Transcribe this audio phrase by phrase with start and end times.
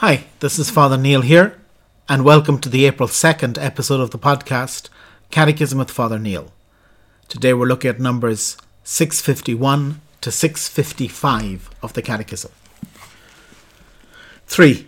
[0.00, 1.56] Hi, this is Father Neil here,
[2.06, 4.90] and welcome to the April 2nd episode of the podcast
[5.30, 6.52] Catechism with Father Neil.
[7.28, 12.52] Today we're looking at numbers 651 to 655 of the Catechism.
[14.46, 14.86] 3.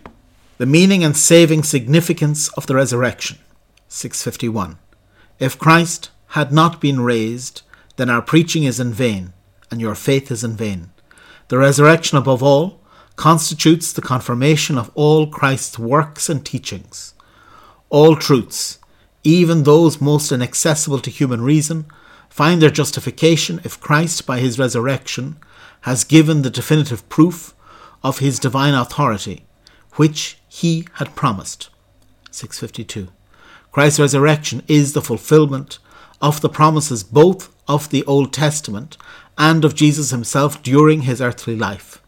[0.59, 3.39] The meaning and saving significance of the resurrection.
[3.87, 4.77] 651.
[5.39, 7.63] If Christ had not been raised,
[7.95, 9.33] then our preaching is in vain,
[9.71, 10.91] and your faith is in vain.
[11.47, 12.78] The resurrection, above all,
[13.19, 17.13] constitutes the confirmation of all Christ's works and teachings.
[17.89, 18.79] All truths,
[19.25, 21.85] even those most inaccessible to human reason,
[22.29, 25.35] find their justification if Christ, by his resurrection,
[25.81, 27.53] has given the definitive proof
[28.01, 29.45] of his divine authority,
[29.95, 31.69] which he had promised.
[32.31, 33.11] 652.
[33.73, 35.79] Christ's resurrection is the fulfillment
[36.21, 38.95] of the promises both of the Old Testament
[39.37, 42.01] and of Jesus himself during his earthly life.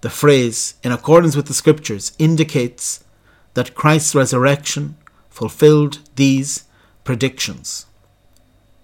[0.00, 3.04] The phrase, in accordance with the scriptures, indicates
[3.54, 4.96] that Christ's resurrection
[5.28, 6.64] fulfilled these
[7.04, 7.86] predictions.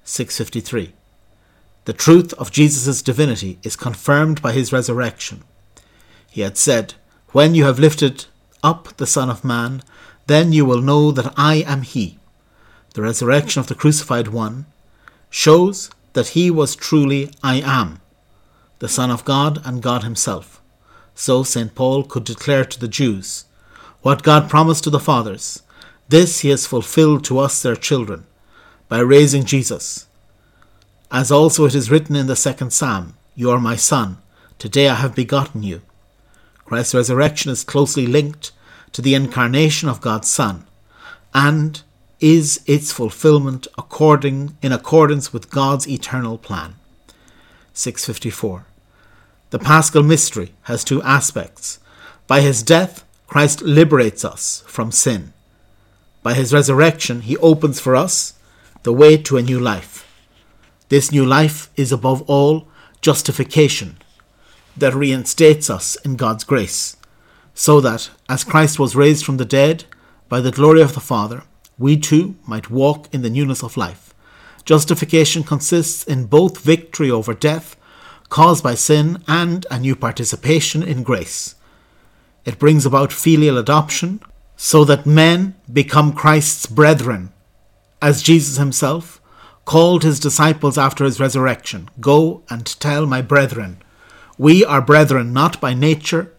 [0.04, 0.92] 653.
[1.86, 5.42] The truth of Jesus' divinity is confirmed by his resurrection.
[6.30, 6.94] He had said,
[7.32, 8.26] When you have lifted
[8.62, 9.82] up the Son of Man,
[10.26, 12.18] then you will know that I am he.
[12.92, 14.66] The resurrection of the crucified one
[15.30, 18.00] shows that he was truly I am,
[18.80, 20.60] the Son of God and God himself
[21.16, 21.74] so St.
[21.74, 23.46] Paul could declare to the Jews,
[24.02, 25.62] What God promised to the fathers,
[26.08, 28.26] this he has fulfilled to us their children,
[28.88, 30.06] by raising Jesus.
[31.10, 34.18] As also it is written in the second psalm, You are my son,
[34.58, 35.80] today I have begotten you.
[36.66, 38.52] Christ's resurrection is closely linked
[38.92, 40.66] to the incarnation of God's Son,
[41.32, 41.82] and
[42.20, 46.74] is its fulfillment according in accordance with God's eternal plan.
[47.72, 48.66] 654
[49.50, 51.78] the paschal mystery has two aspects.
[52.26, 55.32] By his death, Christ liberates us from sin.
[56.22, 58.34] By his resurrection, he opens for us
[58.82, 60.02] the way to a new life.
[60.88, 62.68] This new life is above all
[63.00, 63.98] justification
[64.76, 66.96] that reinstates us in God's grace,
[67.54, 69.84] so that, as Christ was raised from the dead
[70.28, 71.44] by the glory of the Father,
[71.78, 74.12] we too might walk in the newness of life.
[74.64, 77.76] Justification consists in both victory over death
[78.28, 81.54] caused by sin and a new participation in grace.
[82.44, 84.20] It brings about filial adoption
[84.56, 87.32] so that men become Christ's brethren,
[88.00, 89.20] as Jesus himself
[89.64, 93.78] called his disciples after his resurrection Go and tell my brethren.
[94.38, 96.32] We are brethren not by nature,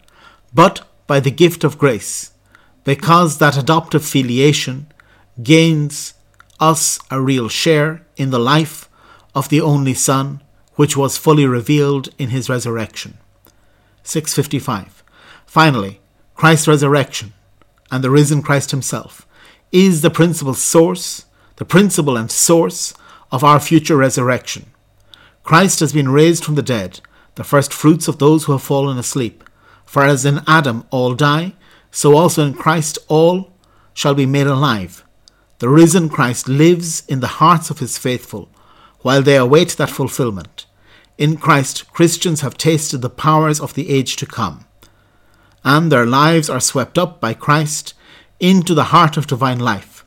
[0.52, 2.32] but by the gift of grace,
[2.84, 4.86] because that adoptive filiation
[5.42, 6.14] gains
[6.58, 8.88] us a real share in the life
[9.34, 10.40] of the only Son
[10.78, 13.18] which was fully revealed in his resurrection.
[14.04, 15.02] 655.
[15.44, 16.00] Finally,
[16.36, 17.32] Christ's resurrection
[17.90, 19.26] and the risen Christ himself
[19.72, 21.24] is the principal source,
[21.56, 22.94] the principle and source
[23.32, 24.66] of our future resurrection.
[25.42, 27.00] Christ has been raised from the dead,
[27.34, 29.42] the first fruits of those who have fallen asleep.
[29.84, 31.54] For as in Adam all die,
[31.90, 33.52] so also in Christ all
[33.94, 35.04] shall be made alive.
[35.58, 38.48] The risen Christ lives in the hearts of his faithful,
[39.00, 40.66] while they await that fulfillment.
[41.18, 44.66] In Christ, Christians have tasted the powers of the age to come,
[45.64, 47.92] and their lives are swept up by Christ
[48.38, 50.04] into the heart of divine life,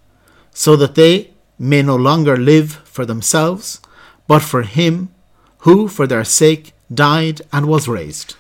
[0.52, 3.82] so that they may no longer live for themselves,
[4.26, 5.10] but for Him
[5.60, 8.36] who, for their sake, died and was raised.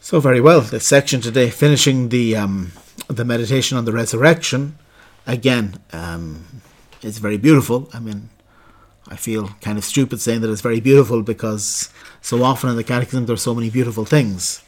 [0.00, 2.70] So, very well, this section today, finishing the, um,
[3.08, 4.78] the meditation on the resurrection,
[5.26, 6.62] again, um,
[7.02, 7.90] is very beautiful.
[7.92, 8.30] I mean,
[9.08, 11.90] I feel kind of stupid saying that it's very beautiful because
[12.20, 14.62] so often in the Catechism there are so many beautiful things.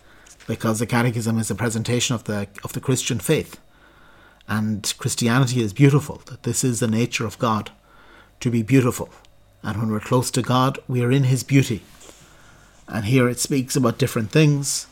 [0.47, 3.61] Because the Catechism is a presentation of the of the Christian faith,
[4.49, 6.23] and Christianity is beautiful.
[6.27, 7.71] That this is the nature of God,
[8.41, 9.11] to be beautiful,
[9.63, 11.83] and when we're close to God, we are in His beauty.
[12.87, 14.87] And here it speaks about different things.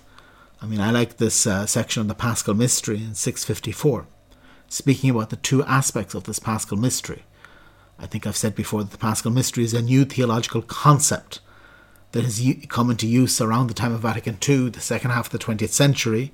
[0.60, 4.06] I mean, I like this uh, section on the Paschal Mystery in 654,
[4.69, 7.22] speaking about the two aspects of this Paschal Mystery
[7.98, 11.40] I think I've said before that the Paschal Mystery is a new theological concept
[12.12, 15.32] that has come into use around the time of Vatican II, the second half of
[15.32, 16.32] the 20th century.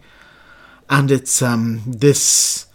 [0.91, 2.67] And it's um, this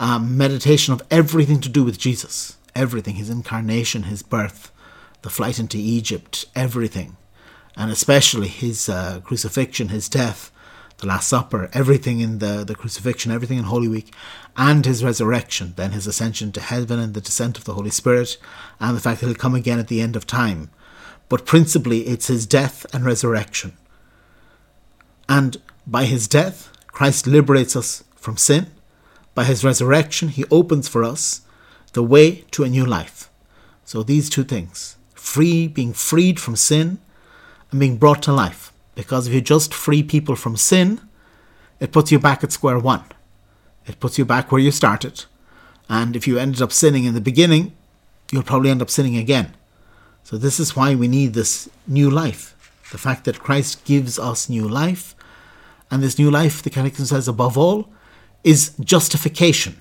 [0.00, 4.72] um, meditation of everything to do with Jesus everything his incarnation, his birth,
[5.22, 7.16] the flight into Egypt, everything.
[7.76, 10.50] And especially his uh, crucifixion, his death,
[11.02, 14.14] the Last Supper, everything in the, the crucifixion, everything in Holy Week,
[14.56, 18.38] and his resurrection, then his ascension to heaven and the descent of the Holy Spirit,
[18.78, 20.70] and the fact that he'll come again at the end of time.
[21.28, 23.76] But principally, it's his death and resurrection.
[25.28, 25.56] And
[25.86, 28.68] by his death, Christ liberates us from sin.
[29.34, 31.40] By his resurrection, he opens for us
[31.94, 33.28] the way to a new life.
[33.84, 36.98] So these two things free, being freed from sin,
[37.70, 38.71] and being brought to life.
[38.94, 41.00] Because if you just free people from sin,
[41.80, 43.04] it puts you back at square one.
[43.86, 45.24] It puts you back where you started.
[45.88, 47.74] And if you ended up sinning in the beginning,
[48.30, 49.54] you'll probably end up sinning again.
[50.24, 52.56] So, this is why we need this new life.
[52.92, 55.14] The fact that Christ gives us new life.
[55.90, 57.90] And this new life, the Catechism says, above all,
[58.44, 59.80] is justification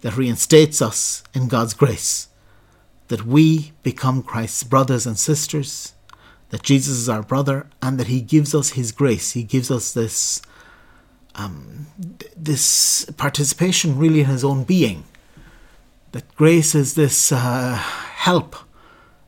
[0.00, 2.28] that reinstates us in God's grace.
[3.08, 5.94] That we become Christ's brothers and sisters,
[6.50, 9.32] that Jesus is our brother, and that He gives us His grace.
[9.32, 10.40] He gives us this,
[11.34, 11.88] um,
[12.36, 15.04] this participation really in His own being.
[16.12, 18.56] That grace is this uh, help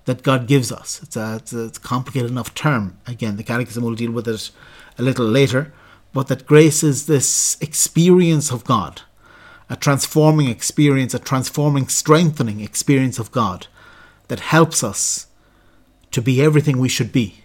[0.07, 1.01] that God gives us.
[1.03, 2.99] It's a, it's a, it's a complicated enough term.
[3.07, 4.51] Again, the Catechism will deal with it
[4.99, 5.73] a little later.
[6.13, 9.03] But that grace is this experience of God,
[9.69, 13.69] a transforming experience, a transforming, strengthening experience of God
[14.27, 15.27] that helps us
[16.11, 17.45] to be everything we should be,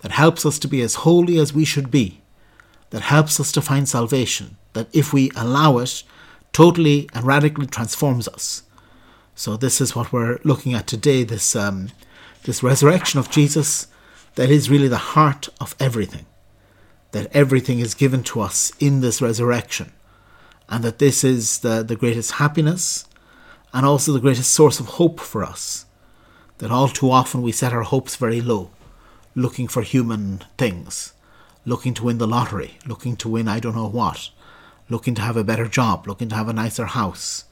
[0.00, 2.20] that helps us to be as holy as we should be,
[2.90, 6.02] that helps us to find salvation, that if we allow it,
[6.52, 8.62] totally and radically transforms us.
[9.34, 11.24] So this is what we're looking at today.
[11.24, 11.88] This um,
[12.44, 13.86] this resurrection of Jesus,
[14.34, 16.26] that is really the heart of everything.
[17.12, 19.92] That everything is given to us in this resurrection,
[20.68, 23.06] and that this is the, the greatest happiness,
[23.72, 25.86] and also the greatest source of hope for us.
[26.62, 28.70] That all too often we set our hopes very low,
[29.34, 31.12] looking for human things,
[31.66, 34.30] looking to win the lottery, looking to win I don't know what,
[34.88, 37.46] looking to have a better job, looking to have a nicer house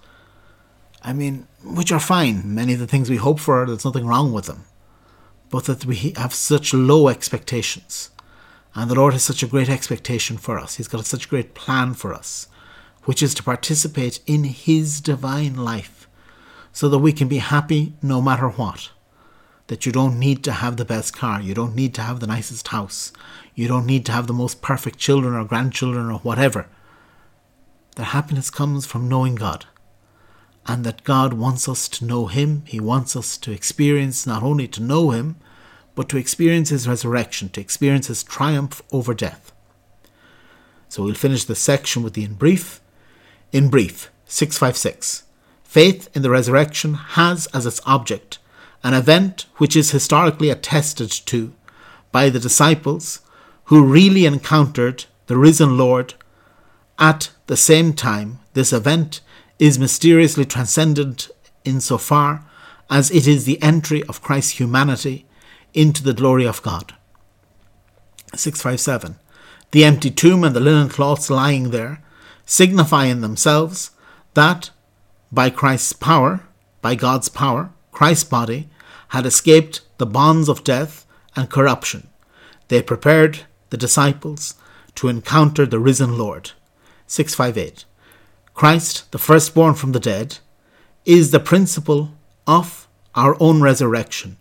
[1.03, 2.55] I mean, which are fine.
[2.55, 4.65] Many of the things we hope for, there's nothing wrong with them.
[5.49, 8.11] But that we have such low expectations.
[8.75, 10.77] And the Lord has such a great expectation for us.
[10.77, 12.49] He's got such a great plan for us,
[13.05, 16.07] which is to participate in His divine life
[16.73, 18.91] so that we can be happy no matter what.
[19.71, 22.27] That you don't need to have the best car, you don't need to have the
[22.27, 23.13] nicest house,
[23.55, 26.67] you don't need to have the most perfect children or grandchildren or whatever.
[27.95, 29.67] That happiness comes from knowing God
[30.67, 32.65] and that God wants us to know Him.
[32.67, 35.37] He wants us to experience not only to know Him,
[35.95, 39.53] but to experience His resurrection, to experience His triumph over death.
[40.89, 42.81] So we'll finish this section with the in brief.
[43.53, 45.23] In brief, 656.
[45.63, 48.41] Faith in the resurrection has as its object
[48.83, 51.53] an event which is historically attested to
[52.13, 53.21] by the disciples
[53.65, 56.15] who really encountered the risen Lord.
[56.99, 59.21] At the same time, this event
[59.59, 61.31] is mysteriously transcendent
[61.65, 62.45] insofar
[62.89, 65.27] as it is the entry of Christ's humanity
[65.73, 66.95] into the glory of God.
[68.35, 69.17] 657.
[69.71, 72.03] The empty tomb and the linen cloths lying there
[72.45, 73.93] signify in themselves
[74.35, 74.71] that
[75.31, 76.41] by Christ's power,
[76.83, 78.67] by God's power, Christ's body
[79.09, 81.05] had escaped the bonds of death
[81.37, 82.09] and corruption.
[82.69, 84.55] They prepared the disciples
[84.95, 86.53] to encounter the risen Lord.
[87.07, 87.85] 658.
[88.55, 90.39] Christ, the firstborn from the dead,
[91.05, 92.13] is the principle
[92.47, 94.39] of our own resurrection,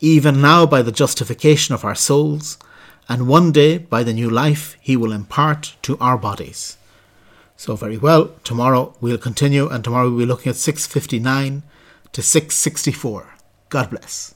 [0.00, 2.58] even now by the justification of our souls,
[3.08, 6.76] and one day by the new life he will impart to our bodies.
[7.56, 11.62] So, very well, tomorrow we'll continue, and tomorrow we'll be looking at 659
[12.12, 13.34] to 664.
[13.68, 14.34] God bless.